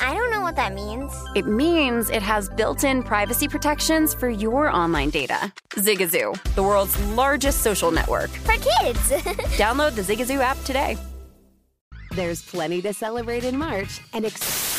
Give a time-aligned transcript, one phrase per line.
[0.00, 1.12] I don't know what that means.
[1.34, 5.52] It means it has built in privacy protections for your online data.
[5.70, 8.30] Zigazoo, the world's largest social network.
[8.30, 9.10] For kids.
[9.58, 10.96] Download the Zigazoo app today.
[12.12, 14.78] There's plenty to celebrate in March and ex-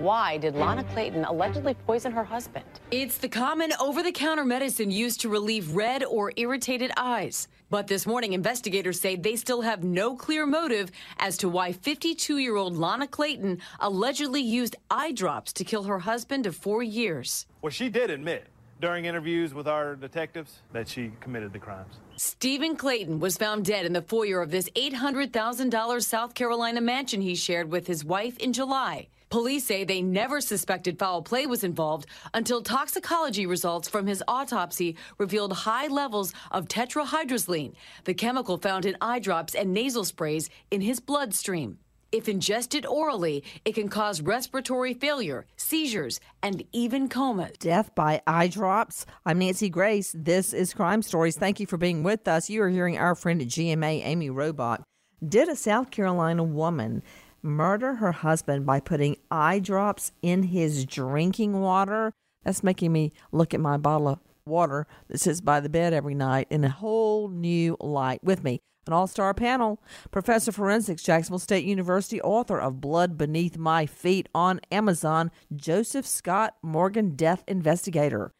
[0.00, 2.64] Why did Lana Clayton allegedly poison her husband?
[2.90, 7.48] It's the common over the counter medicine used to relieve red or irritated eyes.
[7.68, 12.38] But this morning, investigators say they still have no clear motive as to why 52
[12.38, 17.44] year old Lana Clayton allegedly used eye drops to kill her husband of four years.
[17.60, 18.46] Well, she did admit
[18.80, 21.96] during interviews with our detectives that she committed the crimes.
[22.16, 27.34] Stephen Clayton was found dead in the foyer of this $800,000 South Carolina mansion he
[27.34, 29.08] shared with his wife in July.
[29.30, 34.96] Police say they never suspected foul play was involved until toxicology results from his autopsy
[35.18, 37.74] revealed high levels of tetrahydrozoline,
[38.06, 41.78] the chemical found in eye drops and nasal sprays in his bloodstream.
[42.10, 47.50] If ingested orally, it can cause respiratory failure, seizures, and even coma.
[47.60, 49.06] Death by eye drops.
[49.24, 50.12] I'm Nancy Grace.
[50.12, 51.36] This is Crime Stories.
[51.36, 52.50] Thank you for being with us.
[52.50, 54.82] You are hearing our friend at GMA, Amy Robach.
[55.24, 57.04] Did a South Carolina woman
[57.42, 62.12] murder her husband by putting eye drops in his drinking water?
[62.44, 66.14] That's making me look at my bottle of water that sits by the bed every
[66.14, 68.22] night in a whole new light.
[68.22, 69.82] With me, an all star panel.
[70.10, 76.56] Professor Forensics, Jacksonville State University, author of Blood Beneath My Feet on Amazon, Joseph Scott
[76.62, 78.32] Morgan, death investigator.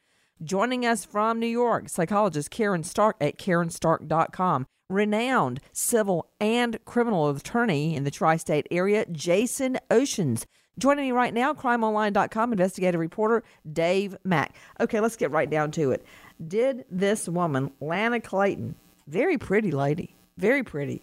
[0.43, 4.67] Joining us from New York, psychologist Karen Stark at KarenStark.com.
[4.91, 10.47] Renowned civil and criminal attorney in the tri state area, Jason Oshins.
[10.79, 14.57] Joining me right now, crimeonline.com investigative reporter Dave Mack.
[14.81, 16.05] Okay, let's get right down to it.
[16.45, 18.75] Did this woman, Lana Clayton,
[19.07, 21.03] very pretty lady, very pretty,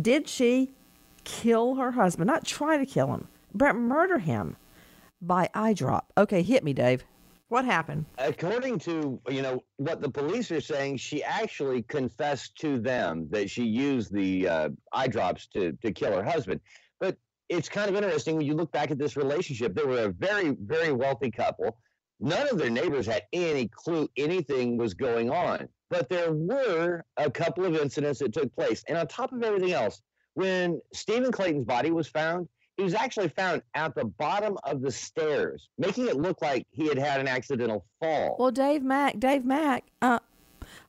[0.00, 0.70] did she
[1.24, 2.28] kill her husband?
[2.28, 4.56] Not try to kill him, but murder him
[5.20, 6.10] by eye drop.
[6.16, 7.04] Okay, hit me, Dave.
[7.52, 8.06] What happened?
[8.16, 13.50] According to you know what the police are saying, she actually confessed to them that
[13.50, 16.62] she used the uh, eye drops to to kill her husband.
[16.98, 17.18] But
[17.50, 19.74] it's kind of interesting when you look back at this relationship.
[19.74, 21.76] They were a very very wealthy couple.
[22.20, 25.68] None of their neighbors had any clue anything was going on.
[25.90, 29.72] But there were a couple of incidents that took place, and on top of everything
[29.72, 30.00] else,
[30.32, 34.90] when Stephen Clayton's body was found, he was actually found at the bottom of the
[34.90, 38.36] stairs, making it look like he had had an accidental fall.
[38.38, 40.18] Well, Dave Mack, Dave Mack, uh,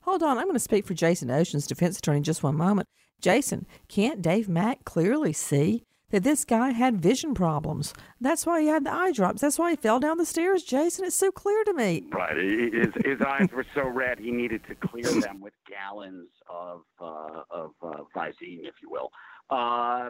[0.01, 2.87] Hold on, I'm going to speak for Jason Oshins defense attorney just one moment.
[3.21, 7.93] Jason, can't Dave Mack clearly see that this guy had vision problems?
[8.19, 9.41] That's why he had the eye drops.
[9.41, 11.05] That's why he fell down the stairs, Jason.
[11.05, 12.03] It's so clear to me.
[12.11, 12.35] Right.
[12.35, 17.43] His, his eyes were so red, he needed to clear them with gallons of, uh,
[17.49, 19.09] of uh, Visine, if you will.
[19.49, 20.09] Uh,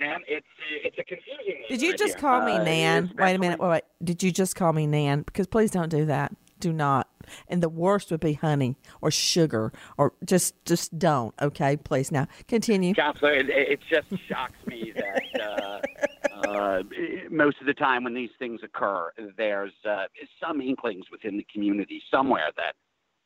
[0.00, 0.46] man, it's
[0.84, 1.62] it's a confusing.
[1.68, 3.12] Did you just call me Uh, Nan?
[3.16, 3.60] Wait a minute.
[3.60, 3.82] Wait, wait.
[4.02, 5.22] Did you just call me Nan?
[5.22, 6.32] Because please don't do that.
[6.58, 7.08] Do not.
[7.48, 11.34] And the worst would be honey or sugar or just just don't.
[11.40, 12.10] Okay, please.
[12.10, 12.94] Now continue.
[12.94, 16.82] Counselor, it, it just shocks me that uh, uh,
[17.30, 20.04] most of the time when these things occur, there's uh,
[20.42, 22.74] some inklings within the community somewhere that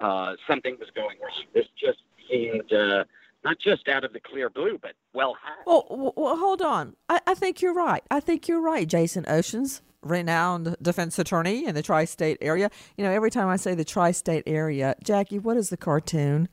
[0.04, 1.44] uh, something was going wrong.
[1.54, 1.98] This just
[2.30, 3.04] seemed uh,
[3.44, 5.64] not just out of the clear blue, but well had.
[5.66, 6.96] Well, well hold on.
[7.08, 8.02] I, I think you're right.
[8.10, 12.70] I think you're right, Jason Oshins, renowned defense attorney in the tri-state area.
[12.96, 16.48] You know, every time I say the tri-state area, Jackie, what is the cartoon?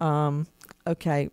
[0.00, 0.46] Um,
[0.86, 1.30] okay.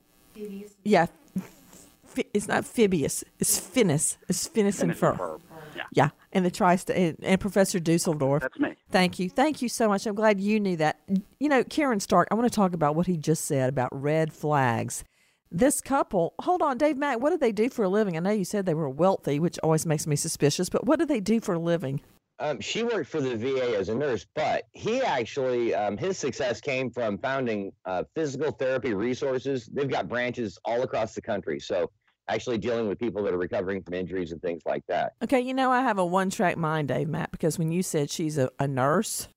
[0.84, 1.08] Yeah.
[1.36, 3.24] F- it's not Phibius.
[3.40, 4.18] It's Phineas.
[4.30, 5.42] It's Phineas and Phineas and Ferb.
[5.74, 5.84] Ferb, yeah.
[5.92, 8.42] Yeah, and the tri-state and, and Professor Dusseldorf.
[8.42, 8.76] That's me.
[8.92, 9.30] Thank you.
[9.30, 10.06] Thank you so much.
[10.06, 11.00] I'm glad you knew that.
[11.40, 14.34] You know, Karen Stark, I want to talk about what he just said about red
[14.34, 15.04] flags.
[15.52, 18.18] This couple, hold on, Dave Mack, what did they do for a living?
[18.18, 21.10] I know you said they were wealthy, which always makes me suspicious, but what did
[21.10, 22.02] they do for a living?
[22.40, 26.60] Um, she worked for the VA as a nurse, but he actually, um, his success
[26.60, 29.68] came from founding uh, physical therapy resources.
[29.68, 31.60] They've got branches all across the country.
[31.60, 31.92] So,
[32.28, 35.14] actually dealing with people that are recovering from injuries and things like that.
[35.24, 38.10] Okay, you know, I have a one track mind, Dave Mack, because when you said
[38.10, 39.28] she's a, a nurse,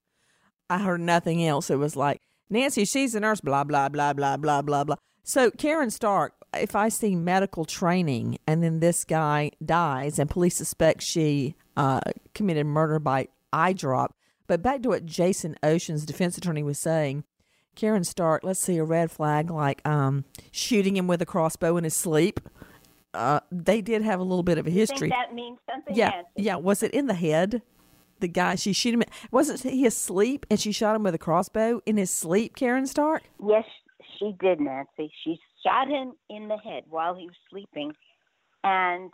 [0.70, 1.70] I heard nothing else.
[1.70, 4.96] It was like, Nancy, she's a nurse, blah, blah, blah, blah, blah, blah, blah.
[5.24, 10.56] So, Karen Stark, if I see medical training and then this guy dies and police
[10.56, 12.00] suspect she uh,
[12.34, 14.14] committed murder by eye drop,
[14.46, 17.24] but back to what Jason Oshins defense attorney was saying,
[17.74, 21.84] Karen Stark, let's see a red flag like um, shooting him with a crossbow in
[21.84, 22.40] his sleep.
[23.16, 25.08] Uh, they did have a little bit of a history.
[25.08, 25.94] That means something?
[25.94, 26.56] Yeah, yeah.
[26.56, 27.62] Was it in the head?
[28.20, 29.02] The guy she shoot him.
[29.30, 32.56] Wasn't he asleep and she shot him with a crossbow in his sleep?
[32.56, 33.24] Karen Stark.
[33.46, 33.64] Yes,
[34.18, 35.12] she did, Nancy.
[35.22, 37.92] She shot him in the head while he was sleeping,
[38.64, 39.12] and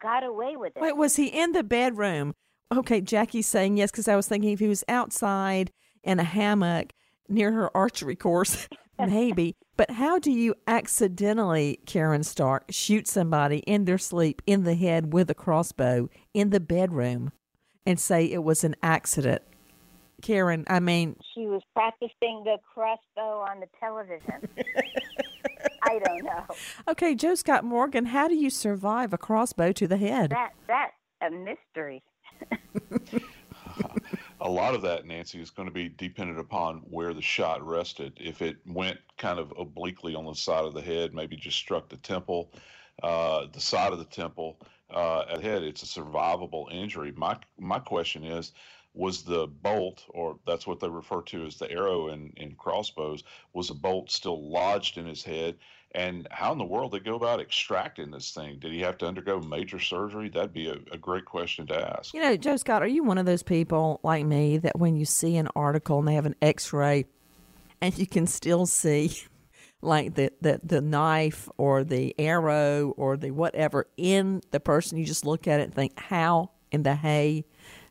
[0.00, 0.82] got away with it.
[0.82, 2.34] Wait, was he in the bedroom?
[2.72, 5.72] Okay, Jackie's saying yes because I was thinking if he was outside
[6.02, 6.92] in a hammock
[7.28, 8.68] near her archery course,
[9.06, 9.56] maybe.
[9.76, 15.12] But how do you accidentally, Karen Stark, shoot somebody in their sleep in the head
[15.12, 17.32] with a crossbow in the bedroom
[17.86, 19.42] and say it was an accident?
[20.22, 24.48] Karen, I mean, She was practicing the crossbow on the television.
[25.82, 26.44] I don't know.
[26.88, 30.30] okay, Joe Scott Morgan, how do you survive a crossbow to the head?
[30.30, 30.92] That that's
[31.22, 32.02] a mystery.
[34.40, 38.12] a lot of that, Nancy, is going to be dependent upon where the shot rested.
[38.16, 41.88] If it went kind of obliquely on the side of the head, maybe just struck
[41.88, 42.52] the temple,
[43.02, 44.58] uh, the side of the temple,
[44.90, 47.12] uh, at head, it's a survivable injury.
[47.16, 48.52] My my question is,
[48.94, 53.22] was the bolt, or that's what they refer to as the arrow in, in crossbows,
[53.52, 55.56] was a bolt still lodged in his head?
[55.92, 58.58] And how in the world they go about extracting this thing?
[58.60, 60.28] Did he have to undergo major surgery?
[60.28, 62.14] That'd be a, a great question to ask.
[62.14, 65.04] You know, Joe Scott, are you one of those people like me that when you
[65.04, 67.06] see an article and they have an x ray
[67.80, 69.12] and you can still see
[69.82, 75.04] like the, the, the knife or the arrow or the whatever in the person, you
[75.04, 77.44] just look at it and think, how in the hay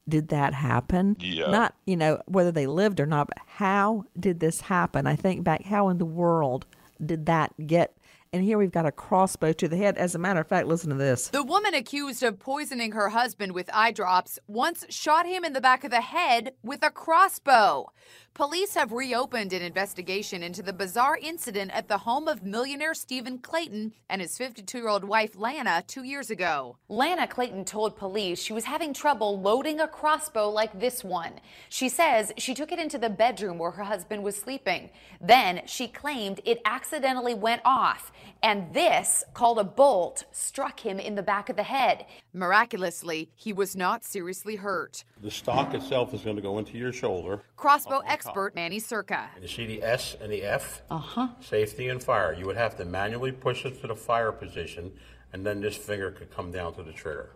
[0.07, 1.17] did that happen?
[1.19, 1.51] Yeah.
[1.51, 5.05] Not, you know, whether they lived or not, but how did this happen?
[5.05, 6.65] I think back, how in the world
[7.05, 7.95] did that get?
[8.31, 9.97] And here we've got a crossbow to the head.
[9.97, 11.29] As a matter of fact, listen to this.
[11.29, 15.61] The woman accused of poisoning her husband with eye drops once shot him in the
[15.61, 17.91] back of the head with a crossbow.
[18.35, 23.39] Police have reopened an investigation into the bizarre incident at the home of millionaire Stephen
[23.39, 26.77] Clayton and his 52 year old wife Lana two years ago.
[26.87, 31.33] Lana Clayton told police she was having trouble loading a crossbow like this one.
[31.67, 34.91] She says she took it into the bedroom where her husband was sleeping.
[35.19, 41.15] Then she claimed it accidentally went off, and this, called a bolt, struck him in
[41.15, 42.05] the back of the head.
[42.33, 45.03] Miraculously, he was not seriously hurt.
[45.21, 47.41] The stock itself is going to go into your shoulder.
[47.57, 49.29] Crossbow expert Manny Circa.
[49.35, 50.81] And you see the S and the F?
[50.89, 51.27] Uh huh.
[51.41, 52.33] Safety and fire.
[52.33, 54.91] You would have to manually push it to the fire position,
[55.33, 57.31] and then this finger could come down to the trigger.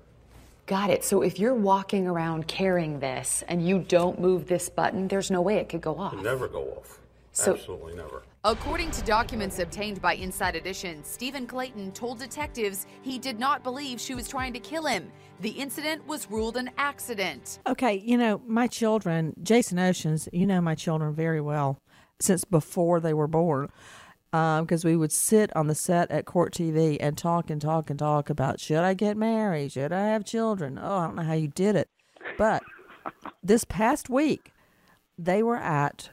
[0.66, 1.04] Got it.
[1.04, 5.42] So if you're walking around carrying this and you don't move this button, there's no
[5.42, 6.14] way it could go off.
[6.14, 7.00] It never go off.
[7.34, 8.24] So- Absolutely never.
[8.46, 14.02] According to documents obtained by Inside Edition, Stephen Clayton told detectives he did not believe
[14.02, 15.10] she was trying to kill him.
[15.40, 17.60] The incident was ruled an accident.
[17.66, 21.80] Okay, you know, my children, Jason Oshins, you know my children very well.
[22.20, 23.70] since before they were born.
[24.32, 27.90] Because um, we would sit on the set at Court TV and talk and talk
[27.90, 29.72] and talk about should I get married?
[29.72, 30.78] Should I have children?
[30.82, 31.88] Oh, I don't know how you did it.
[32.38, 32.62] But
[33.42, 34.52] this past week,
[35.18, 36.10] they were at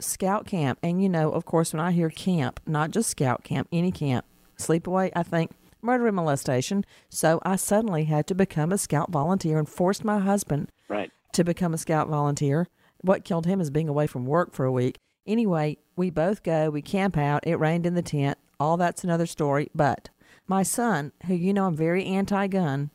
[0.00, 0.78] scout camp.
[0.82, 4.24] And, you know, of course, when I hear camp, not just scout camp, any camp,
[4.58, 5.52] sleepaway, I think
[5.82, 6.84] murder and molestation.
[7.08, 11.10] So I suddenly had to become a scout volunteer and forced my husband right.
[11.32, 12.66] to become a scout volunteer.
[13.02, 14.98] What killed him is being away from work for a week.
[15.26, 18.38] Anyway, we both go, we camp out, it rained in the tent.
[18.58, 19.70] All that's another story.
[19.74, 20.08] But
[20.46, 22.90] my son, who you know I'm very anti gun,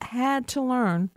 [0.00, 1.10] had to learn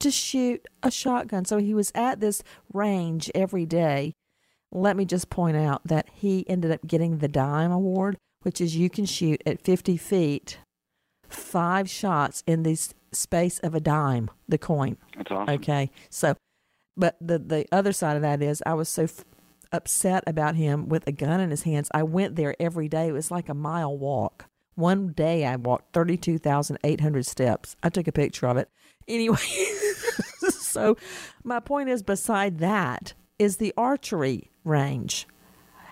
[0.00, 1.44] to shoot a shotgun.
[1.44, 4.14] So he was at this range every day.
[4.76, 8.76] Let me just point out that he ended up getting the Dime Award, which is
[8.76, 10.58] you can shoot at 50 feet
[11.30, 12.78] five shots in the
[13.10, 14.98] space of a dime, the coin.
[15.16, 15.54] That's awesome.
[15.54, 15.90] Okay.
[16.10, 16.36] So,
[16.94, 19.24] but the, the other side of that is I was so f-
[19.72, 21.88] upset about him with a gun in his hands.
[21.94, 23.08] I went there every day.
[23.08, 24.44] It was like a mile walk.
[24.74, 27.76] One day I walked 32,800 steps.
[27.82, 28.68] I took a picture of it.
[29.08, 29.38] Anyway,
[30.50, 30.96] so
[31.44, 35.26] my point is beside that is the archery range.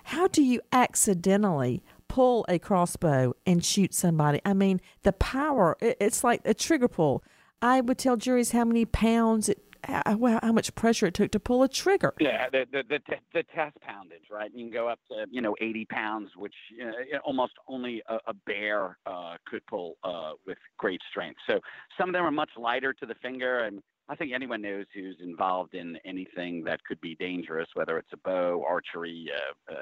[0.05, 4.39] How do you accidentally pull a crossbow and shoot somebody?
[4.45, 7.23] I mean, the power, it's like a trigger pull.
[7.61, 11.39] I would tell juries how many pounds it how, how much pressure it took to
[11.39, 12.13] pull a trigger.
[12.19, 12.99] Yeah, the the the,
[13.33, 14.51] the test poundage, right?
[14.53, 18.33] You can go up to you know 80 pounds, which uh, almost only a, a
[18.45, 21.39] bear uh, could pull uh, with great strength.
[21.47, 21.59] So
[21.99, 25.17] some of them are much lighter to the finger, and I think anyone knows who's
[25.21, 29.29] involved in anything that could be dangerous, whether it's a bow, archery,
[29.69, 29.75] uh, uh,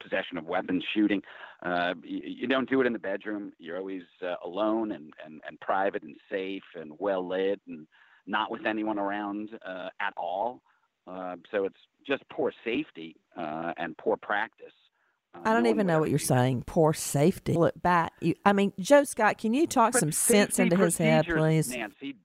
[0.00, 1.22] possession of weapons, shooting.
[1.64, 3.52] Uh, you, you, don't do it in the bedroom.
[3.58, 7.86] You're always uh, alone and, and, and private and safe and well lit and
[8.26, 10.62] not with anyone around uh, at all.
[11.06, 14.72] Uh, so it's just poor safety uh, and poor practice.
[15.34, 16.64] Uh, I don't even know what you're saying.
[16.66, 17.52] Poor safety.
[17.52, 18.12] Look back.
[18.20, 21.68] You, I mean, Joe Scott, can you talk but some sense into his head, please?
[21.68, 22.16] Nancy,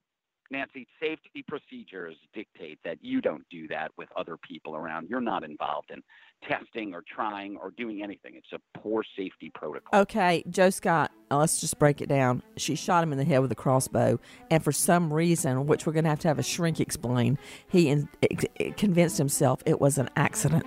[0.50, 5.08] Nancy, safety procedures dictate that you don't do that with other people around.
[5.08, 6.02] You're not involved in
[6.48, 8.34] testing or trying or doing anything.
[8.34, 10.00] It's a poor safety protocol.
[10.00, 12.42] Okay, Joe Scott, uh, let's just break it down.
[12.56, 14.18] She shot him in the head with a crossbow,
[14.50, 17.38] and for some reason, which we're going to have to have a shrink explain,
[17.68, 18.08] he in,
[18.76, 20.64] convinced himself it was an accident.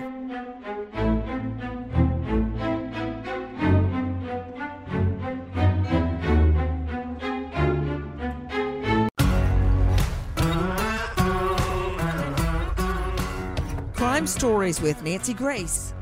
[14.24, 15.94] Crime Stories with Nancy Grace.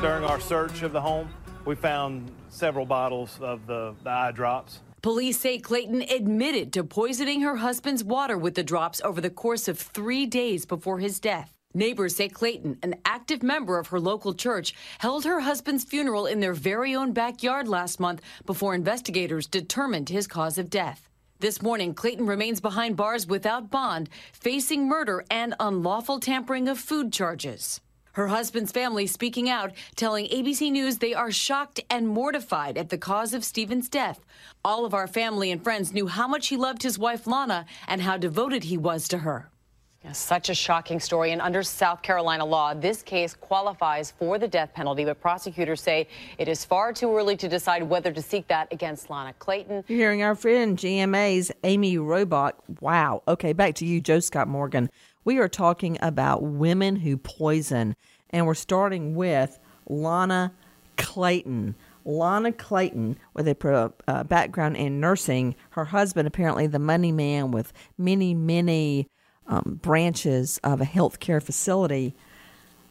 [0.00, 1.28] During our search of the home,
[1.66, 4.80] we found several bottles of the, the eye drops.
[5.02, 9.68] Police say Clayton admitted to poisoning her husband's water with the drops over the course
[9.68, 11.52] of three days before his death.
[11.74, 16.40] Neighbors say Clayton, an active member of her local church, held her husband's funeral in
[16.40, 21.10] their very own backyard last month before investigators determined his cause of death.
[21.38, 27.12] This morning, Clayton remains behind bars without bond, facing murder and unlawful tampering of food
[27.12, 27.82] charges.
[28.12, 32.96] Her husband's family speaking out, telling ABC News they are shocked and mortified at the
[32.96, 34.24] cause of Stephen's death.
[34.64, 38.00] All of our family and friends knew how much he loved his wife, Lana, and
[38.00, 39.50] how devoted he was to her.
[40.12, 41.32] Such a shocking story.
[41.32, 46.08] And under South Carolina law, this case qualifies for the death penalty, but prosecutors say
[46.38, 49.84] it is far too early to decide whether to seek that against Lana Clayton.
[49.88, 52.52] You're hearing our friend GMA's Amy Robach.
[52.80, 53.22] Wow.
[53.26, 54.90] Okay, back to you, Joe Scott Morgan.
[55.24, 57.96] We are talking about women who poison,
[58.30, 59.58] and we're starting with
[59.88, 60.52] Lana
[60.96, 61.74] Clayton.
[62.04, 67.72] Lana Clayton, with a uh, background in nursing, her husband apparently the money man with
[67.98, 69.08] many, many
[69.48, 72.14] um, branches of a healthcare facility.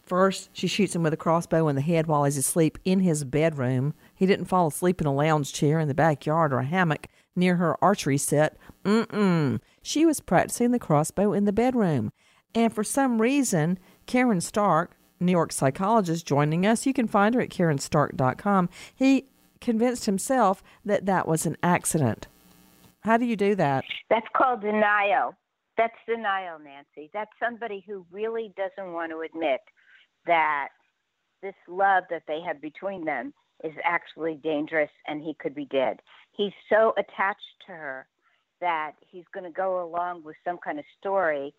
[0.03, 3.23] First, she shoots him with a crossbow in the head while he's asleep in his
[3.23, 3.95] bedroom.
[4.13, 7.55] He didn't fall asleep in a lounge chair in the backyard or a hammock near
[7.55, 8.55] her archery set.
[8.83, 9.59] Mm-mm.
[9.81, 12.11] She was practicing the crossbow in the bedroom.
[12.53, 17.41] And for some reason, Karen Stark, New York psychologist, joining us, you can find her
[17.41, 18.69] at karenstark.com.
[18.93, 19.25] He
[19.59, 22.27] convinced himself that that was an accident.
[23.01, 23.85] How do you do that?
[24.09, 25.35] That's called denial.
[25.77, 27.09] That's denial, Nancy.
[27.13, 29.61] That's somebody who really doesn't want to admit
[30.25, 30.69] that
[31.41, 36.01] this love that they have between them is actually dangerous and he could be dead.
[36.31, 38.07] He's so attached to her
[38.61, 41.53] that he's going to go along with some kind of story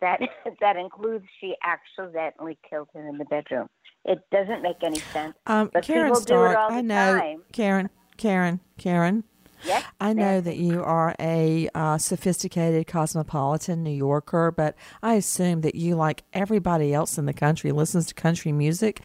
[0.00, 0.20] that
[0.60, 3.68] that includes she accidentally killed him in the bedroom.
[4.04, 5.34] It doesn't make any sense.
[5.46, 7.18] Um, but Karen people Stark, do it all the I know.
[7.18, 7.42] time.
[7.52, 9.24] Karen, Karen, Karen.
[9.64, 9.84] Yes?
[10.00, 15.74] I know that you are a uh, sophisticated cosmopolitan New Yorker, but I assume that
[15.74, 19.02] you, like everybody else in the country, listens to country music.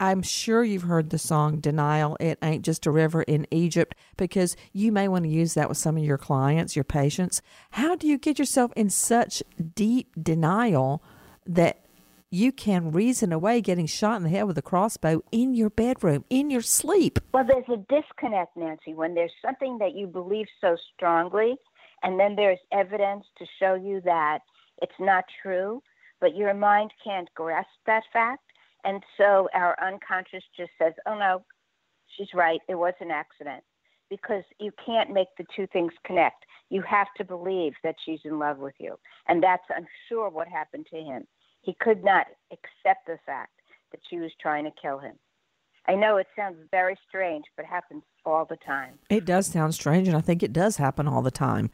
[0.00, 4.56] I'm sure you've heard the song Denial, It Ain't Just a River in Egypt, because
[4.72, 7.40] you may want to use that with some of your clients, your patients.
[7.70, 9.42] How do you get yourself in such
[9.74, 11.02] deep denial
[11.46, 11.83] that
[12.34, 16.24] you can reason away getting shot in the head with a crossbow in your bedroom,
[16.28, 17.18] in your sleep?
[17.32, 21.56] Well, there's a disconnect, Nancy, when there's something that you believe so strongly,
[22.02, 24.40] and then there's evidence to show you that
[24.82, 25.82] it's not true,
[26.20, 28.44] but your mind can't grasp that fact
[28.84, 31.42] and so our unconscious just says, oh no,
[32.16, 33.64] she's right, it was an accident.
[34.10, 36.44] Because you can't make the two things connect.
[36.68, 38.96] You have to believe that she's in love with you.
[39.26, 41.26] And that's, I'm sure, what happened to him.
[41.64, 43.52] He could not accept the fact
[43.90, 45.14] that she was trying to kill him.
[45.86, 48.98] I know it sounds very strange, but it happens all the time.
[49.10, 51.70] It does sound strange, and I think it does happen all the time.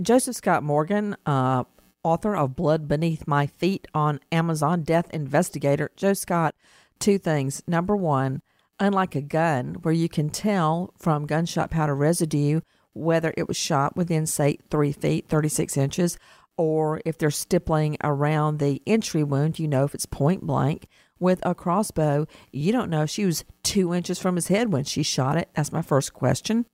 [0.00, 1.64] Joseph Scott Morgan, uh,
[2.02, 5.90] author of Blood Beneath My Feet on Amazon, Death Investigator.
[5.96, 6.54] Joe Scott,
[6.98, 7.62] two things.
[7.66, 8.42] Number one,
[8.78, 12.60] unlike a gun, where you can tell from gunshot powder residue
[12.92, 16.18] whether it was shot within, say, three feet, 36 inches,
[16.56, 20.86] or if they're stippling around the entry wound, you know if it's point blank.
[21.20, 24.84] With a crossbow, you don't know if she was two inches from his head when
[24.84, 25.48] she shot it.
[25.54, 26.66] That's my first question.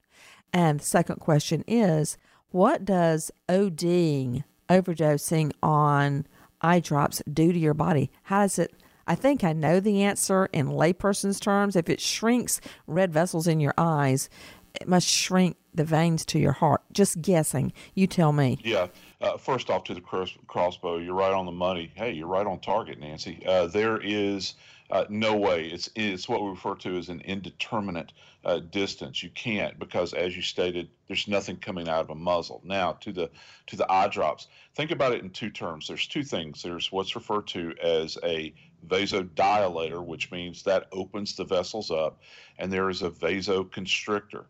[0.53, 2.17] And the second question is
[2.51, 6.27] what does ODing overdosing on
[6.61, 8.11] eye drops do to your body?
[8.25, 8.75] How does it?
[9.07, 11.77] I think I know the answer in layperson's terms.
[11.77, 14.29] If it shrinks red vessels in your eyes,
[14.75, 16.83] it must shrink the veins to your heart.
[16.93, 17.73] Just guessing.
[17.95, 18.59] You tell me.
[18.65, 18.89] Yeah.
[19.21, 21.93] Uh, first off, to the cross- crossbow, you're right on the money.
[21.95, 23.43] Hey, you're right on target, Nancy.
[23.47, 24.55] Uh, there is
[24.91, 25.67] uh, no way.
[25.67, 28.12] It's it's what we refer to as an indeterminate
[28.45, 29.23] uh, distance.
[29.23, 32.61] You can't because, as you stated, there's nothing coming out of a muzzle.
[32.65, 33.31] Now, to the
[33.69, 34.49] to the eye drops.
[34.75, 35.87] Think about it in two terms.
[35.87, 36.62] There's two things.
[36.62, 38.53] There's what's referred to as a
[38.87, 42.21] vasodilator, which means that opens the vessels up,
[42.59, 44.45] and there is a vasoconstrictor.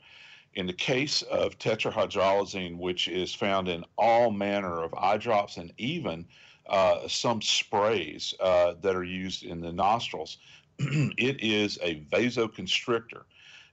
[0.55, 5.73] In the case of tetrahydrolazine, which is found in all manner of eye drops and
[5.79, 6.27] even
[6.69, 10.39] uh, some sprays uh, that are used in the nostrils,
[10.79, 13.23] it is a vasoconstrictor.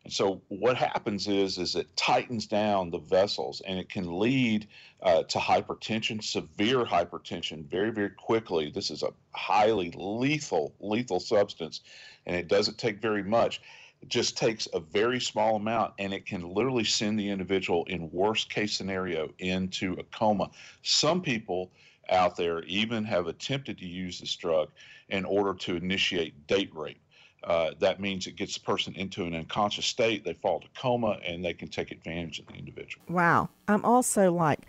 [0.09, 4.67] So what happens is is it tightens down the vessels and it can lead
[5.01, 8.69] uh, to hypertension, severe hypertension, very very quickly.
[8.69, 11.81] This is a highly lethal lethal substance,
[12.25, 13.61] and it doesn't take very much.
[14.01, 18.11] It just takes a very small amount, and it can literally send the individual in
[18.11, 20.49] worst case scenario into a coma.
[20.83, 21.71] Some people
[22.09, 24.69] out there even have attempted to use this drug
[25.09, 27.01] in order to initiate date rape.
[27.47, 31.17] Uh, that means it gets the person into an unconscious state, they fall to coma,
[31.25, 33.05] and they can take advantage of the individual.
[33.07, 33.49] Wow.
[33.69, 34.60] I'm also like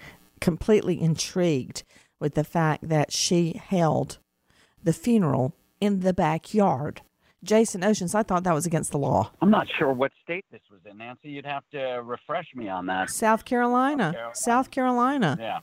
[0.41, 1.83] completely intrigued
[2.21, 4.19] with the fact that she held
[4.83, 7.03] the funeral in the backyard.
[7.43, 9.33] Jason Oshins, I thought that was against the law.
[9.43, 11.31] I'm not sure what state this was in, Nancy.
[11.31, 13.11] You'd have to refresh me on that.
[13.11, 14.13] South Carolina.
[14.13, 14.35] South Carolina.
[14.35, 15.37] South Carolina.
[15.41, 15.59] Yeah.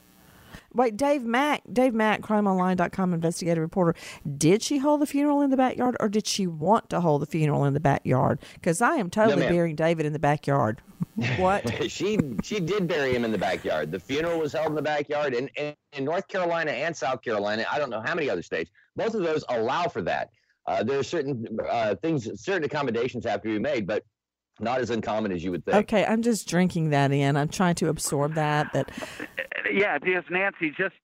[0.73, 3.95] Wait, Dave Mack, Dave Mack, crimeonline.com investigative reporter.
[4.37, 7.25] Did she hold the funeral in the backyard or did she want to hold the
[7.25, 8.39] funeral in the backyard?
[8.55, 10.81] Because I am totally No, burying David in the backyard.
[11.37, 11.89] What?
[11.89, 13.91] she she did bury him in the backyard.
[13.91, 17.65] The funeral was held in the backyard, and in, in North Carolina and South Carolina,
[17.71, 18.69] I don't know how many other states.
[18.95, 20.29] Both of those allow for that.
[20.67, 24.03] Uh, there are certain uh, things, certain accommodations have to be made, but
[24.59, 25.77] not as uncommon as you would think.
[25.77, 27.35] Okay, I'm just drinking that in.
[27.35, 28.71] I'm trying to absorb that.
[28.73, 28.91] That
[29.71, 30.95] Yeah, because Nancy, just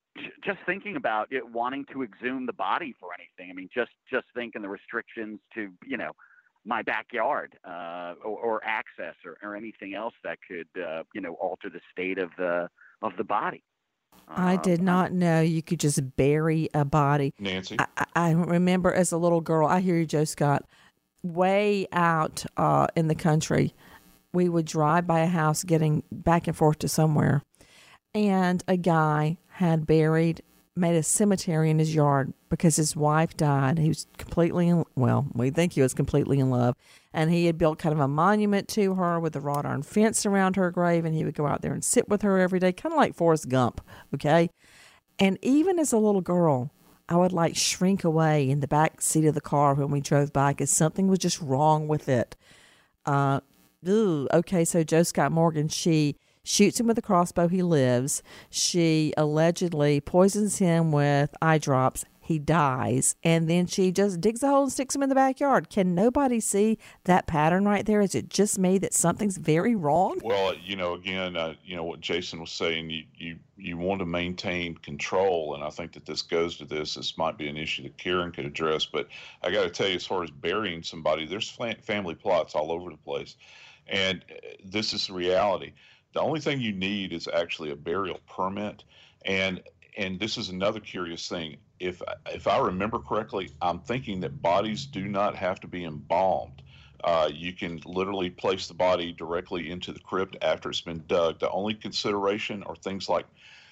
[0.44, 3.52] just thinking about it, wanting to exhume the body for anything.
[3.52, 6.12] I mean, just just thinking the restrictions to you know
[6.66, 11.34] my backyard uh, or, or access or, or anything else that could uh, you know
[11.34, 12.70] alter the state of the
[13.02, 13.64] of the body.
[14.28, 17.34] I did not know you could just bury a body.
[17.40, 17.78] Nancy?
[17.80, 20.66] I, I I remember as a little girl, I hear you, Joe Scott,
[21.23, 23.73] way out uh, in the country,
[24.34, 27.43] we would drive by a house getting back and forth to somewhere,
[28.13, 30.41] and a guy had buried,
[30.75, 33.77] made a cemetery in his yard because his wife died.
[33.77, 36.75] He was completely in, well, we think he was completely in love,
[37.13, 40.25] and he had built kind of a monument to her with a wrought iron fence
[40.25, 42.71] around her grave, and he would go out there and sit with her every day,
[42.71, 43.81] kind of like Forrest Gump,
[44.13, 44.49] okay?
[45.19, 46.71] And even as a little girl,
[47.12, 50.32] I would like shrink away in the back seat of the car when we drove
[50.32, 52.38] by because something was just wrong with it.
[53.06, 53.41] Uh,
[53.86, 57.50] ooh, okay, so Joe Scott Morgan, she shoots him with a crossbow.
[57.50, 58.24] He lives.
[58.50, 64.47] She allegedly poisons him with eye drops, he dies, and then she just digs a
[64.47, 65.69] hole and sticks him in the backyard.
[65.71, 67.99] Can nobody see that pattern right there?
[67.99, 70.19] Is it just me that something's very wrong?
[70.23, 72.91] Well, you know, again, uh, you know what Jason was saying.
[72.91, 76.93] You you you want to maintain control, and I think that this goes to this.
[76.93, 79.07] This might be an issue that Karen could address, but
[79.41, 82.91] I got to tell you, as far as burying somebody, there's family plots all over
[82.91, 83.36] the place,
[83.88, 85.73] and uh, this is the reality.
[86.13, 88.84] The only thing you need is actually a burial permit,
[89.25, 89.60] and
[89.97, 91.57] and this is another curious thing.
[91.82, 96.62] If if I remember correctly, I'm thinking that bodies do not have to be embalmed.
[97.04, 101.39] Uh, you can literally place the body directly into the crypt after it's been dug.
[101.39, 103.26] The only consideration are things like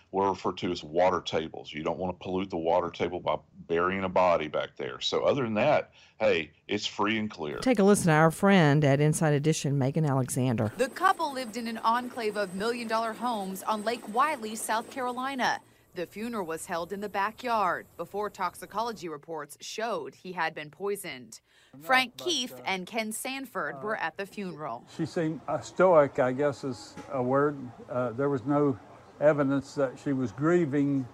[0.09, 1.71] what are referred to as water tables.
[1.71, 4.99] You don't want to pollute the water table by burying a body back there.
[5.01, 7.59] So other than that, hey, it's free and clear.
[7.59, 10.71] Take a listen to our friend at Inside Edition, Megan Alexander.
[10.77, 15.59] The couple lived in an enclave of million dollar homes on Lake Wylie, South Carolina.
[15.95, 21.41] The funeral was held in the backyard before toxicology reports showed he had been poisoned.
[21.81, 24.85] Frank Keefe uh, and Ken Sanford were at the funeral.
[24.95, 27.57] She seemed uh, stoic, I guess is a word.
[27.89, 28.77] Uh, there was no
[29.19, 31.07] evidence that she was grieving.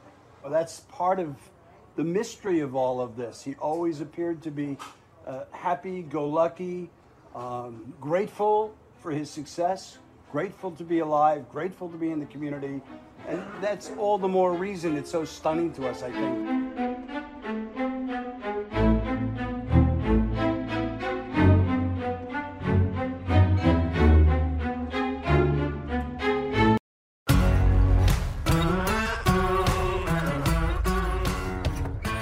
[0.43, 1.35] Well, that's part of
[1.95, 3.43] the mystery of all of this.
[3.43, 4.77] He always appeared to be
[5.25, 6.89] uh, happy, go lucky,
[7.33, 9.97] um, grateful for his success,
[10.35, 12.81] grateful to be alive, grateful to be in the community,
[13.25, 16.49] and that's all the more reason it's so stunning to us, I think.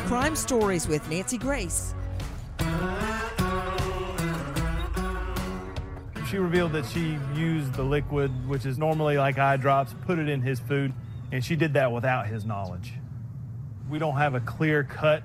[0.06, 1.95] Crime Stories with Nancy Grace.
[6.34, 10.28] She revealed that she used the liquid, which is normally like eye drops, put it
[10.28, 10.91] in his food,
[11.32, 12.93] and she did that without his knowledge.
[13.88, 15.22] We don't have a clear cut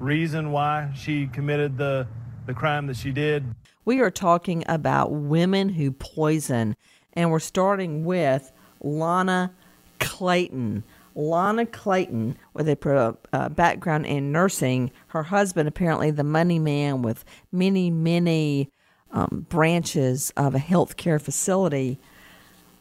[0.00, 2.06] reason why she committed the,
[2.46, 3.44] the crime that she did.
[3.84, 6.76] We are talking about women who poison,
[7.12, 9.52] and we're starting with Lana
[10.00, 10.82] Clayton.
[11.14, 17.22] Lana Clayton, with a uh, background in nursing, her husband, apparently the money man with
[17.52, 18.70] many, many
[19.12, 21.98] um, branches of a healthcare facility.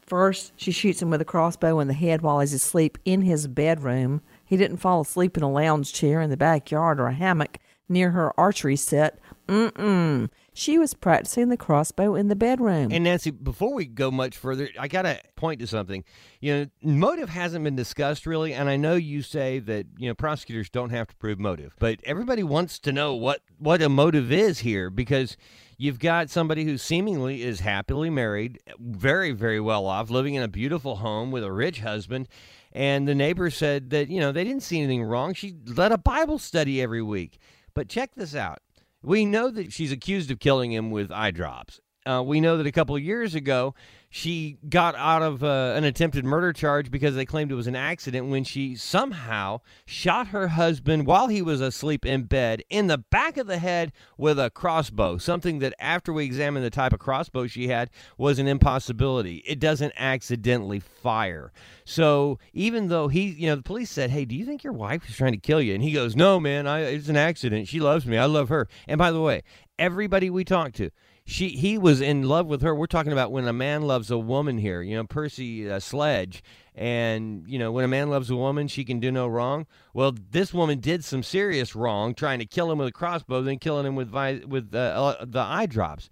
[0.05, 3.47] First, she shoots him with a crossbow in the head while he's asleep in his
[3.47, 4.21] bedroom.
[4.45, 7.59] He didn't fall asleep in a lounge chair in the backyard or a hammock
[7.89, 9.19] near her archery set.
[9.47, 10.29] Mm-mm.
[10.53, 12.89] She was practicing the crossbow in the bedroom.
[12.91, 16.03] And Nancy, before we go much further, I got to point to something.
[16.41, 20.15] You know, motive hasn't been discussed really, and I know you say that, you know,
[20.15, 24.31] prosecutors don't have to prove motive, but everybody wants to know what what a motive
[24.31, 25.37] is here because
[25.79, 30.47] You've got somebody who seemingly is happily married, very, very well off, living in a
[30.47, 32.27] beautiful home with a rich husband.
[32.71, 35.35] And the neighbor said that, you know, they didn't see anything wrong.
[35.35, 37.37] She led a Bible study every week.
[37.75, 38.59] But check this out.
[39.03, 41.79] We know that she's accused of killing him with eye drops.
[42.07, 43.75] Uh, we know that a couple of years ago,
[44.09, 47.75] she got out of uh, an attempted murder charge because they claimed it was an
[47.75, 52.97] accident when she somehow shot her husband while he was asleep in bed in the
[52.97, 55.17] back of the head with a crossbow.
[55.17, 59.43] Something that, after we examined the type of crossbow she had, was an impossibility.
[59.45, 61.51] It doesn't accidentally fire.
[61.83, 65.09] So even though he, you know, the police said, "Hey, do you think your wife
[65.09, 67.67] is trying to kill you?" and he goes, "No, man, I, it's an accident.
[67.67, 68.17] She loves me.
[68.17, 69.43] I love her." And by the way,
[69.77, 70.91] everybody we talked to
[71.27, 72.73] she he was in love with her.
[72.73, 74.81] We're talking about when a man loves a woman here.
[74.81, 76.41] You know, Percy uh, Sledge,
[76.73, 79.67] and you know when a man loves a woman, she can do no wrong.
[79.93, 83.59] Well, this woman did some serious wrong, trying to kill him with a crossbow, then
[83.59, 86.09] killing him with vi- with uh, uh, the eye drops.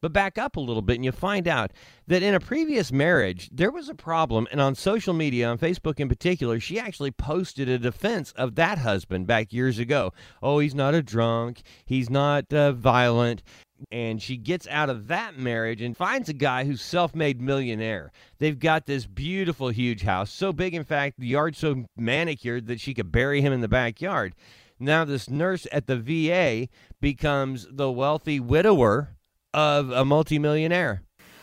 [0.00, 1.72] But back up a little bit, and you find out
[2.06, 4.46] that in a previous marriage, there was a problem.
[4.50, 8.78] And on social media, on Facebook in particular, she actually posted a defense of that
[8.78, 10.12] husband back years ago.
[10.42, 11.62] Oh, he's not a drunk.
[11.86, 13.42] He's not uh, violent
[13.90, 18.12] and she gets out of that marriage and finds a guy who's self-made millionaire.
[18.38, 22.80] They've got this beautiful huge house, so big in fact the yard's so manicured that
[22.80, 24.34] she could bury him in the backyard.
[24.78, 26.68] Now this nurse at the VA
[27.00, 29.16] becomes the wealthy widower
[29.54, 31.02] of a multimillionaire.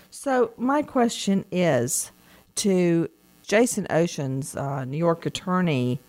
[0.09, 2.11] So my question is
[2.55, 3.09] to
[3.41, 5.99] Jason Oshins uh, New York attorney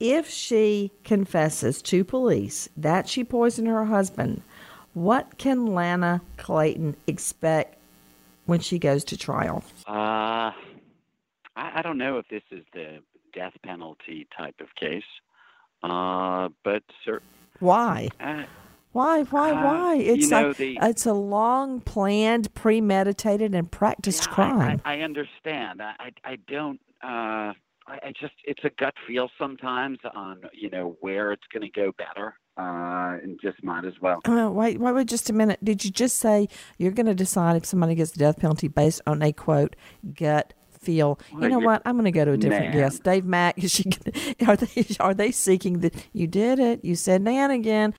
[0.00, 4.42] if she confesses to police that she poisoned her husband
[4.96, 7.76] what can Lana Clayton expect
[8.46, 9.62] when she goes to trial?
[9.86, 9.92] Uh,
[10.54, 10.54] I,
[11.54, 13.00] I don't know if this is the
[13.34, 15.04] death penalty type of case,
[15.82, 17.20] uh, but sir,
[17.60, 18.08] why?
[18.18, 18.44] Uh,
[18.92, 19.24] why?
[19.24, 19.50] Why?
[19.50, 19.96] Uh, why?
[19.96, 24.80] It's you know, like the, it's a long planned, premeditated, and practiced yeah, crime.
[24.86, 25.82] I, I, I understand.
[25.82, 26.80] I, I, I don't.
[27.04, 27.52] Uh,
[27.86, 31.80] I, I just it's a gut feel sometimes on you know where it's going to
[31.80, 34.20] go better, uh, and just might as well.
[34.24, 35.58] Uh, wait, wait, wait, just a minute.
[35.62, 39.00] Did you just say you're going to decide if somebody gets the death penalty based
[39.06, 39.76] on a quote
[40.14, 41.18] gut feel?
[41.40, 41.82] You know what?
[41.84, 42.76] I'm going to go to a different Nan.
[42.76, 43.02] guest.
[43.02, 43.58] Dave Mack.
[43.62, 43.84] Is she?
[44.46, 44.86] Are they?
[45.00, 46.84] Are they seeking that you did it?
[46.84, 47.94] You said Nan again.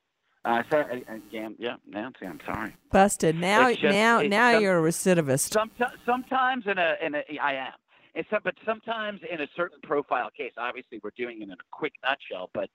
[0.45, 2.73] Uh, so, uh, again, yeah, Nancy, I'm sorry.
[2.89, 3.35] Busted.
[3.35, 5.51] Now, just- now, now some- you're a recidivist.
[5.51, 7.73] Sometimes, sometimes in a, in a, I am.
[8.15, 11.55] It's some, but sometimes in a certain profile case, obviously we're doing it in a
[11.71, 12.69] quick nutshell, but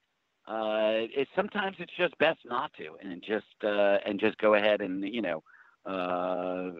[0.47, 4.81] uh, it, sometimes it's just best not to, and just uh, and just go ahead
[4.81, 5.43] and you know,
[5.85, 6.71] uh,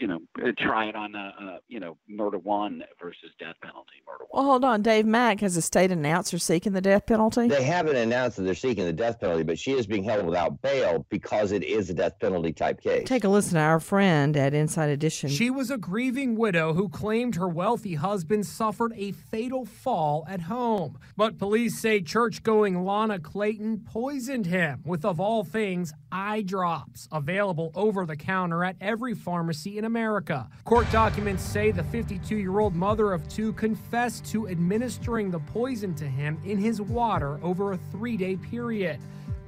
[0.00, 0.18] you know,
[0.58, 4.02] try it on uh, uh, you know, murder one versus death penalty.
[4.04, 4.42] Murder one.
[4.42, 4.82] Well, hold on.
[4.82, 7.46] Dave Mack has a state announcer seeking the death penalty.
[7.46, 10.60] They haven't announced that they're seeking the death penalty, but she is being held without
[10.60, 13.06] bail because it is a death penalty type case.
[13.06, 15.30] Take a listen to our friend at Inside Edition.
[15.30, 20.42] She was a grieving widow who claimed her wealthy husband suffered a fatal fall at
[20.42, 20.98] home.
[21.16, 27.08] But police say church going Lana Clayton poisoned him with, of all things, eye drops
[27.12, 30.48] available over the counter at every pharmacy in America.
[30.64, 35.94] Court documents say the 52 year old mother of two confessed to administering the poison
[35.94, 38.98] to him in his water over a three day period.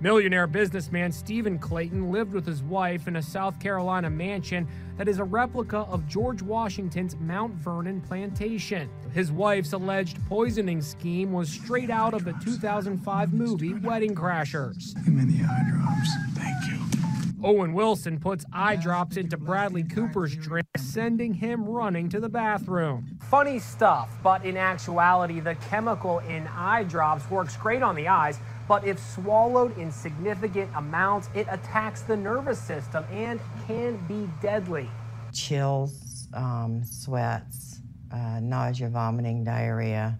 [0.00, 5.18] Millionaire businessman Stephen Clayton lived with his wife in a South Carolina mansion that is
[5.18, 8.88] a replica of George Washington's Mount Vernon plantation.
[9.12, 14.96] His wife's alleged poisoning scheme was straight out of the 2005 movie Wedding Crashers.
[15.06, 16.10] Me the eye drops.
[16.34, 17.19] Thank you.
[17.42, 23.18] Owen Wilson puts eye drops into Bradley Cooper's drink, sending him running to the bathroom.
[23.31, 28.38] Funny stuff, but in actuality, the chemical in eye drops works great on the eyes,
[28.68, 34.88] but if swallowed in significant amounts, it attacks the nervous system and can be deadly.
[35.33, 37.79] chills, um, sweats,
[38.12, 40.18] uh, nausea, vomiting, diarrhea.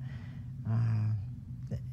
[0.69, 1.00] Uh,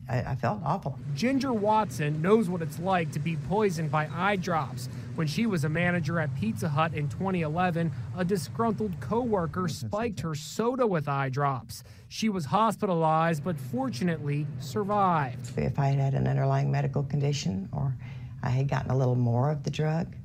[0.10, 0.98] I, I felt awful.
[1.16, 4.90] Ginger Watson knows what it's like to be poisoned by eye drops.
[5.16, 10.36] When she was a manager at Pizza Hut in 2011, a disgruntled coworker spiked her
[10.36, 11.84] soda with eye drops.
[12.08, 15.58] She was hospitalized, but fortunately survived.
[15.58, 17.96] If I had had an underlying medical condition or
[18.44, 20.16] I had gotten a little more of the drug,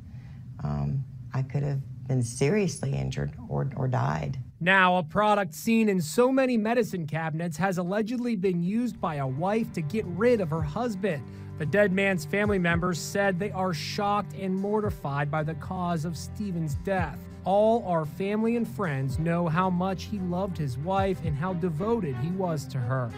[0.62, 1.02] um,
[1.34, 4.38] I could have been seriously injured or, or died.
[4.62, 9.26] Now, a product seen in so many medicine cabinets has allegedly been used by a
[9.26, 11.24] wife to get rid of her husband.
[11.58, 16.16] The dead man's family members said they are shocked and mortified by the cause of
[16.16, 17.18] Stephen's death.
[17.44, 22.14] All our family and friends know how much he loved his wife and how devoted
[22.18, 23.10] he was to her.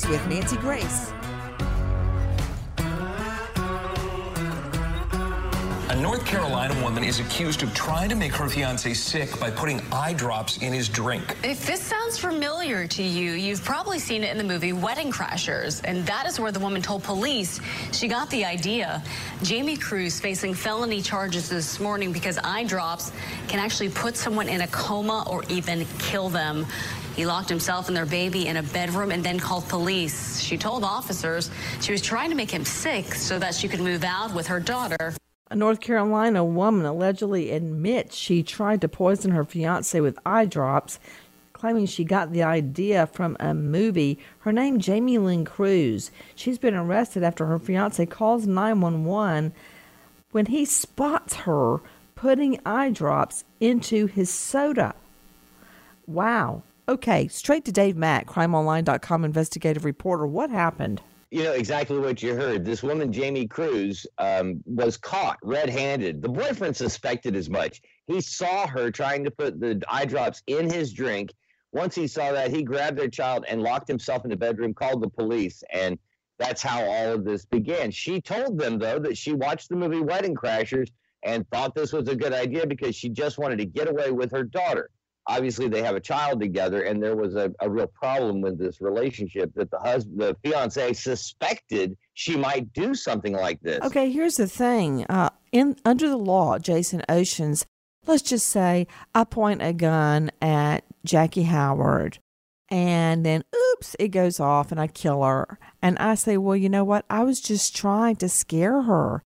[0.00, 1.12] Stories with Nancy Grace.
[5.88, 9.80] A North Carolina woman is accused of trying to make her fiance sick by putting
[9.92, 11.36] eye drops in his drink.
[11.42, 15.80] If this sounds familiar to you, you've probably seen it in the movie Wedding Crashers,
[15.84, 17.60] and that is where the woman told police
[17.92, 19.02] she got the idea.
[19.42, 23.12] Jamie Cruz facing felony charges this morning because eye drops
[23.48, 26.66] can actually put someone in a coma or even kill them.
[27.20, 30.40] He locked himself and their baby in a bedroom and then called police.
[30.40, 31.50] She told officers
[31.82, 34.58] she was trying to make him sick so that she could move out with her
[34.58, 35.12] daughter.
[35.50, 40.98] A North Carolina woman allegedly admits she tried to poison her fiance with eye drops,
[41.52, 44.18] claiming she got the idea from a movie.
[44.38, 46.10] Her name Jamie Lynn Cruz.
[46.34, 49.52] She's been arrested after her fiance calls 911
[50.30, 51.82] when he spots her
[52.14, 54.94] putting eye drops into his soda.
[56.06, 56.62] Wow.
[56.90, 60.26] Okay, straight to Dave Mack, crimeonline.com investigative reporter.
[60.26, 61.00] What happened?
[61.30, 62.64] you know exactly what you heard.
[62.64, 66.20] This woman, Jamie Cruz, um, was caught red-handed.
[66.20, 67.80] The boyfriend suspected as much.
[68.08, 71.32] He saw her trying to put the eye drops in his drink.
[71.70, 75.00] Once he saw that, he grabbed their child and locked himself in the bedroom, called
[75.00, 75.96] the police, and
[76.40, 77.92] that's how all of this began.
[77.92, 80.90] She told them though that she watched the movie Wedding Crashers
[81.22, 84.32] and thought this was a good idea because she just wanted to get away with
[84.32, 84.90] her daughter
[85.26, 88.80] obviously they have a child together and there was a, a real problem with this
[88.80, 94.36] relationship that the husband the fiance suspected she might do something like this Okay, here's
[94.36, 95.04] the thing.
[95.06, 97.64] Uh, in under the law, Jason Oshins,
[98.06, 102.18] let's just say I point a gun at Jackie Howard,
[102.68, 105.58] and then oops, it goes off, and I kill her.
[105.82, 107.04] And I say, well, you know what?
[107.10, 109.22] I was just trying to scare her.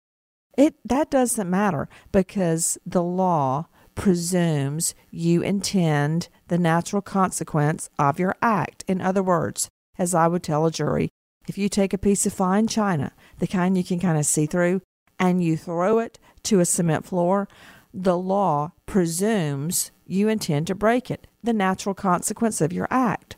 [0.58, 8.36] It that doesn't matter because the law presumes you intend the natural consequence of your
[8.42, 8.84] act.
[8.86, 11.10] In other words, as I would tell a jury,
[11.46, 14.46] if you take a piece of fine china, the kind you can kind of see
[14.46, 14.82] through,
[15.18, 17.48] and you throw it to a cement floor,
[17.92, 23.36] the law presumes you intend to break it, the natural consequence of your act.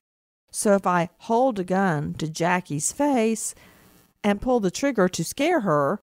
[0.50, 3.54] So if I hold a gun to Jackie's face
[4.22, 6.00] and pull the trigger to scare her,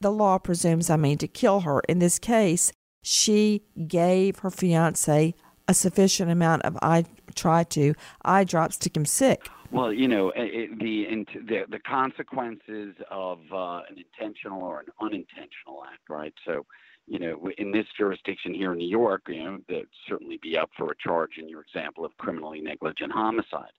[0.00, 1.80] the law presumes I mean to kill her.
[1.88, 2.70] In this case,
[3.04, 5.34] she gave her fiance
[5.68, 9.48] a sufficient amount of I try to eye drops to him sick.
[9.70, 11.06] Well, you know, it, the,
[11.46, 16.32] the the consequences of uh, an intentional or an unintentional act, right?
[16.46, 16.64] So,
[17.06, 20.70] you know, in this jurisdiction here in New York, you know, that certainly be up
[20.76, 23.72] for a charge in your example of criminally negligent homicide.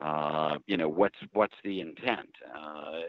[0.00, 3.00] Uh, you know, what's what's the intent, uh,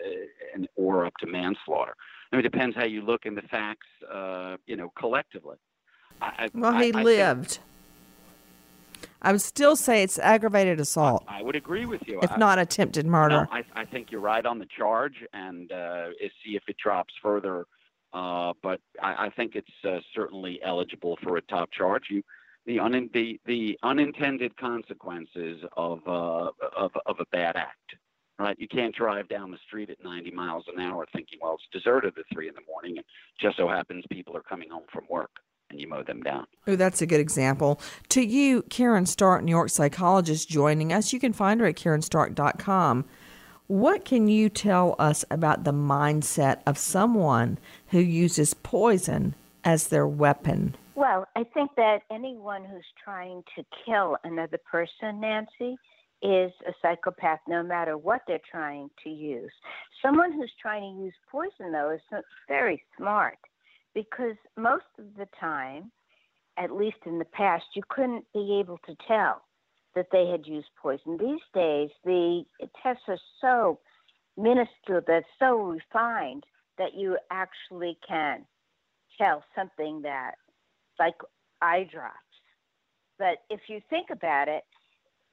[0.53, 1.95] and or up to manslaughter.
[2.32, 3.88] I mean, it depends how you look in the facts.
[4.12, 5.58] Uh, you know, collectively.
[6.22, 7.52] I, well, he I, I lived.
[7.52, 7.63] Think,
[9.22, 11.24] I would still say it's aggravated assault.
[11.28, 12.20] I would agree with you.
[12.22, 13.48] If not attempted murder.
[13.52, 17.13] No, I, I think you're right on the charge, and uh, see if it drops
[17.22, 17.66] further.
[18.13, 22.06] Uh, but I, I think it's uh, certainly eligible for a top charge.
[22.10, 22.24] You,
[22.66, 27.96] the, un, the, the unintended consequences of, uh, of, of a bad act,
[28.39, 28.56] right?
[28.60, 32.17] You can't drive down the street at 90 miles an hour thinking, well, it's deserted
[32.17, 33.06] at 3 in the morning, and
[33.39, 35.32] just so happens people are coming home from work
[35.69, 36.47] and you mow them down.
[36.65, 37.82] Oh, that's a good example.
[38.10, 41.12] To you, Karen Stark, New York psychologist, joining us.
[41.12, 43.06] You can find her at karenstark.com.
[43.67, 50.08] What can you tell us about the mindset of someone who uses poison as their
[50.08, 50.78] weapon?
[50.95, 55.78] Well, I think that anyone who's trying to kill another person, Nancy,
[56.21, 59.51] is a psychopath no matter what they're trying to use.
[60.01, 63.38] Someone who's trying to use poison, though, is very smart
[63.93, 65.91] because most of the time,
[66.58, 69.43] at least in the past, you couldn't be able to tell
[69.95, 71.17] that they had used poison.
[71.17, 72.43] These days, the
[72.84, 73.80] tests are so
[74.38, 76.43] minuscule, they're so refined
[76.77, 78.45] that you actually can
[79.17, 80.36] tell something that,
[80.99, 81.15] like
[81.62, 82.15] eye drops.
[83.17, 84.63] But if you think about it,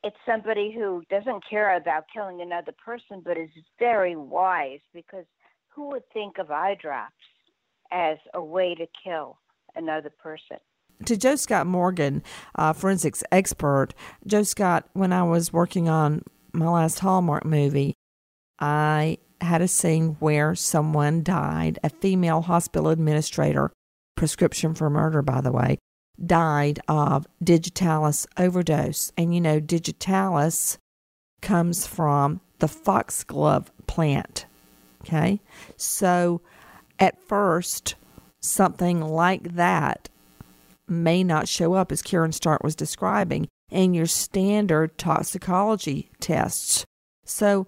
[0.05, 5.25] it's somebody who doesn't care about killing another person, but is very wise because
[5.69, 7.15] who would think of eye drops
[7.91, 9.39] as a way to kill
[9.75, 10.59] another person.
[11.07, 12.23] To Joe Scott Morgan,
[12.55, 13.95] uh, forensics expert,
[14.27, 17.95] Joe Scott, when I was working on my last Hallmark movie,
[18.61, 23.73] I had a scene where someone died, a female hospital administrator,
[24.17, 25.79] prescription for murder, by the way,
[26.25, 29.13] died of digitalis overdose.
[29.17, 30.79] And you know, digitalis
[31.43, 34.47] comes from the foxglove plant.
[35.03, 35.41] Okay.
[35.77, 36.41] So
[36.99, 37.97] at first,
[38.41, 40.09] something like that
[40.89, 46.85] may not show up, as Karen Stark was describing, in your standard toxicology tests.
[47.25, 47.67] So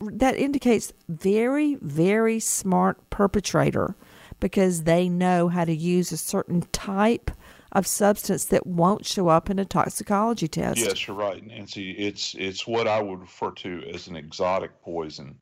[0.00, 3.94] that indicates very, very smart perpetrator
[4.40, 7.30] because they know how to use a certain type
[7.74, 10.78] of substance that won't show up in a toxicology test.
[10.78, 11.90] Yes, you're right, Nancy.
[11.92, 15.36] It's it's what I would refer to as an exotic poison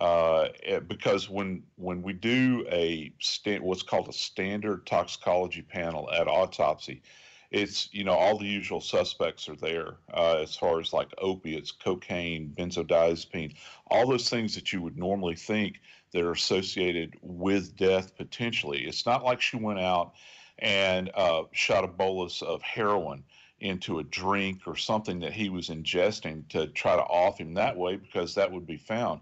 [0.00, 3.12] uh, eh, because when when we do a
[3.60, 7.02] what's called a standard toxicology panel at autopsy,
[7.50, 11.70] it's you know all the usual suspects are there uh, as far as like opiates,
[11.70, 13.54] cocaine, benzodiazepine,
[13.88, 15.80] all those things that you would normally think
[16.12, 18.84] that are associated with death potentially.
[18.84, 20.14] It's not like she went out
[20.58, 23.24] and uh, shot a bolus of heroin
[23.60, 27.76] into a drink or something that he was ingesting to try to off him that
[27.76, 29.20] way because that would be found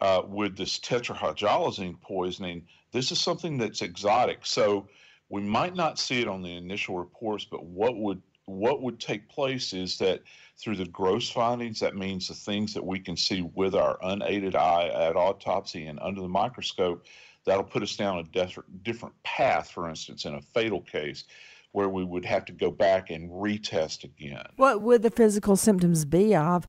[0.00, 4.40] uh, with this tetrahydrozoline poisoning, this is something that's exotic.
[4.42, 4.88] So
[5.28, 9.26] we might not see it on the initial reports, but what would what would take
[9.30, 10.20] place is that
[10.58, 14.54] through the gross findings, that means the things that we can see with our unaided
[14.54, 17.06] eye at autopsy and under the microscope,
[17.44, 18.46] that'll put us down a
[18.82, 21.24] different path, for instance, in a fatal case
[21.72, 24.46] where we would have to go back and retest again.
[24.56, 26.66] What would the physical symptoms be of?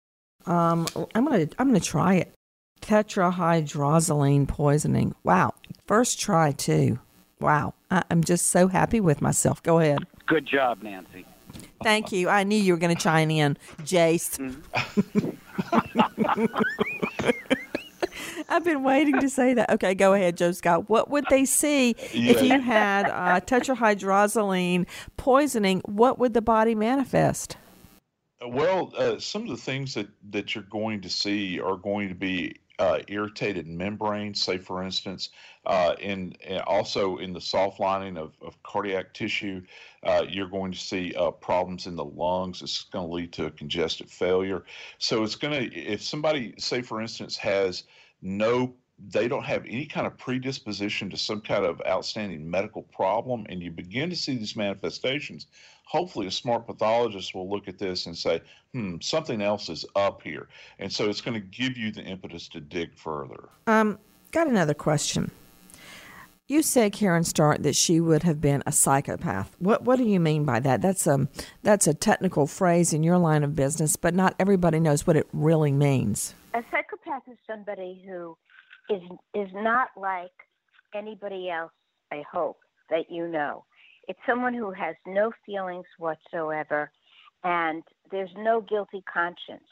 [0.47, 2.33] Um, I'm gonna I'm gonna try it
[2.81, 5.15] tetrahydrozoline poisoning.
[5.23, 5.53] Wow.
[5.85, 6.99] First try, too.
[7.39, 7.73] Wow.
[7.89, 9.63] I, am just so happy with myself.
[9.63, 10.05] Go ahead.
[10.25, 11.25] Good job, Nancy.
[11.83, 12.29] Thank you.
[12.29, 14.39] I knew you were going to chime in, Jace.
[14.39, 15.35] Mm-hmm.
[18.49, 19.69] I've been waiting to say that.
[19.71, 20.89] Okay, go ahead, Joe Scott.
[20.89, 24.85] What would they see if you had uh, tetrahydrozoline
[25.17, 25.81] poisoning?
[25.85, 27.57] What would the body manifest?
[28.45, 32.15] Well, uh, some of the things that, that you're going to see are going to
[32.15, 35.29] be uh, irritated membranes, say for instance,
[35.65, 39.61] uh, in, in, also in the soft lining of, of cardiac tissue,
[40.03, 42.61] uh, you're going to see uh, problems in the lungs.
[42.61, 44.63] It's going to lead to a congestive failure.
[44.97, 47.83] So it's going to, if somebody, say for instance, has
[48.25, 48.73] no
[49.11, 53.61] they don't have any kind of predisposition to some kind of outstanding medical problem and
[53.61, 55.45] you begin to see these manifestations
[55.85, 58.41] hopefully a smart pathologist will look at this and say
[58.73, 60.47] hmm something else is up here
[60.79, 63.99] and so it's going to give you the impetus to dig further um
[64.31, 65.29] got another question
[66.47, 69.55] you said Karen Stark that she would have been a psychopath.
[69.57, 70.79] What what do you mean by that?
[70.79, 71.27] That's a
[71.63, 75.27] that's a technical phrase in your line of business, but not everybody knows what it
[75.33, 76.35] really means.
[77.15, 78.37] Is somebody who
[78.89, 79.01] is
[79.33, 80.31] is not like
[80.93, 81.71] anybody else.
[82.11, 82.57] I hope
[82.89, 83.63] that you know.
[84.07, 86.91] It's someone who has no feelings whatsoever,
[87.43, 89.67] and there's no guilty conscience,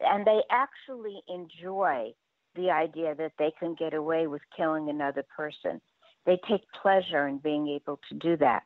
[0.00, 2.12] and they actually enjoy
[2.54, 5.80] the idea that they can get away with killing another person.
[6.26, 8.62] They take pleasure in being able to do that.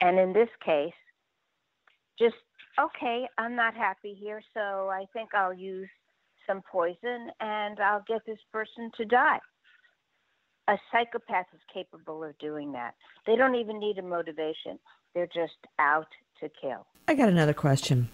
[0.00, 0.92] And in this case,
[2.18, 2.36] just,
[2.78, 5.88] okay, I'm not happy here, so I think I'll use
[6.46, 9.40] some poison and I'll get this person to die.
[10.68, 12.94] A psychopath is capable of doing that.
[13.26, 14.78] They don't even need a motivation,
[15.14, 16.08] they're just out
[16.40, 16.86] to kill.
[17.06, 18.08] I got another question.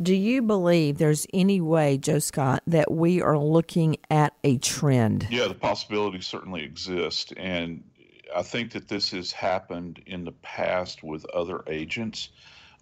[0.00, 5.26] Do you believe there's any way, Joe Scott, that we are looking at a trend?
[5.28, 7.32] Yeah, the possibility certainly exists.
[7.36, 7.82] And
[8.34, 12.28] I think that this has happened in the past with other agents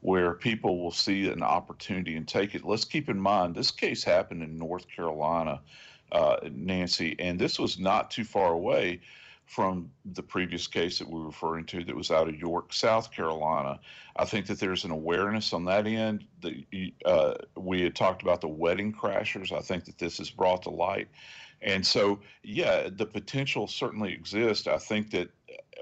[0.07, 2.65] where people will see an opportunity and take it.
[2.65, 5.61] Let's keep in mind this case happened in North Carolina,
[6.13, 9.01] uh, Nancy, and this was not too far away
[9.47, 13.11] from the previous case that we were referring to that was out of York, South
[13.11, 13.81] Carolina.
[14.15, 16.25] I think that there's an awareness on that end.
[16.41, 16.55] That
[17.05, 19.51] uh, we had talked about the wedding crashers.
[19.51, 21.09] I think that this is brought to light.
[21.63, 24.69] And so, yeah, the potential certainly exists.
[24.69, 25.31] I think that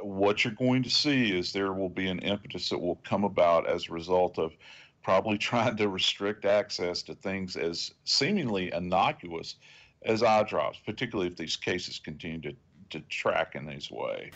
[0.03, 3.69] what you're going to see is there will be an impetus that will come about
[3.69, 4.53] as a result of
[5.03, 9.57] probably trying to restrict access to things as seemingly innocuous
[10.05, 12.53] as eye drops, particularly if these cases continue to,
[12.91, 14.31] to track in this way.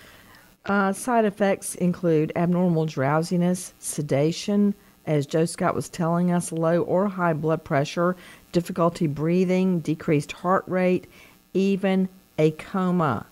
[0.65, 4.75] Uh, side effects include abnormal drowsiness, sedation,
[5.07, 8.17] as Joe Scott was telling us, low or high blood pressure,
[8.53, 11.07] difficulty breathing, decreased heart rate,
[11.55, 13.27] even a coma.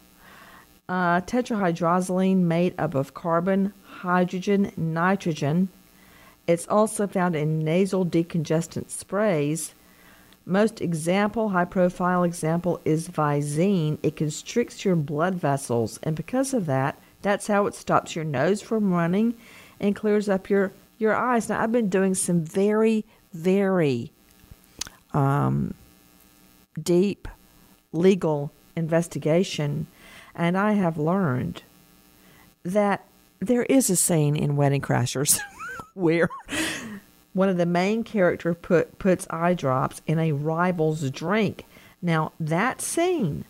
[0.89, 5.69] Uh, tetrahydrozoline made up of carbon, hydrogen, nitrogen.
[6.47, 9.75] It's also found in nasal decongestant sprays.
[10.45, 13.99] Most example, high profile example, is Visine.
[14.05, 18.63] It constricts your blood vessels, and because of that, that's how it stops your nose
[18.63, 19.35] from running
[19.81, 21.49] and clears up your, your eyes.
[21.49, 24.13] Now, I've been doing some very, very
[25.13, 25.75] um,
[26.81, 27.27] deep
[27.93, 29.89] legal investigation,
[30.37, 31.63] and I have learned
[32.63, 33.05] that
[33.41, 35.41] there is a scene in Wedding Crashers
[35.95, 36.29] where
[37.33, 41.65] one of the main characters put puts eye drops in a rival's drink.
[42.03, 43.45] Now that scene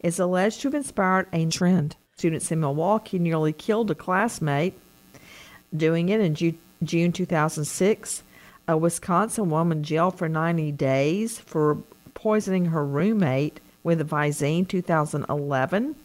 [0.00, 1.96] is alleged to have inspired a trend.
[2.16, 4.78] Students in Milwaukee nearly killed a classmate
[5.76, 8.22] doing it in Ju- June 2006.
[8.66, 11.78] A Wisconsin woman jailed for 90 days for
[12.14, 15.96] poisoning her roommate with Visine 2011.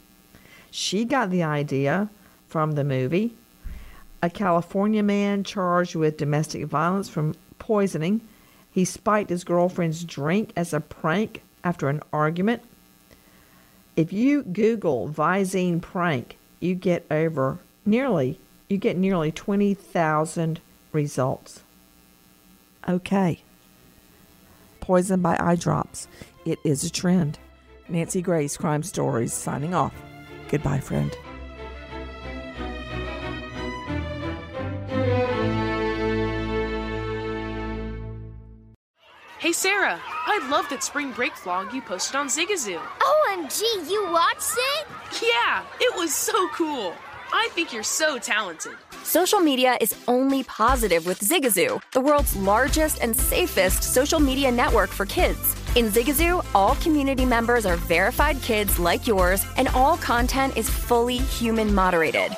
[0.75, 2.09] She got the idea
[2.47, 3.35] from the movie.
[4.23, 8.21] A California man charged with domestic violence from poisoning.
[8.71, 12.63] He spiked his girlfriend's drink as a prank after an argument.
[13.95, 20.59] If you Google Visine prank, you get over nearly you get nearly 20,000
[20.91, 21.61] results.
[22.89, 23.43] Okay.
[24.79, 26.07] Poison by eye drops.
[26.45, 27.37] It is a trend.
[27.87, 29.93] Nancy Grace, Crime Stories, signing off.
[30.53, 31.17] Goodbye, friend.
[39.39, 42.79] Hey Sarah, I love that spring break vlog you posted on Zigazoo.
[42.99, 44.87] OMG, you watched it?
[45.23, 46.93] Yeah, it was so cool.
[47.31, 48.73] I think you're so talented.
[49.01, 54.91] Social media is only positive with Zigazoo, the world's largest and safest social media network
[54.91, 55.55] for kids.
[55.75, 61.17] In Zigazoo, all community members are verified kids like yours, and all content is fully
[61.17, 62.31] human moderated.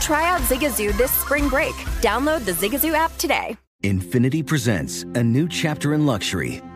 [0.00, 1.74] Try out Zigazoo this spring break.
[2.00, 3.56] Download the Zigazoo app today.
[3.82, 6.62] Infinity presents a new chapter in luxury,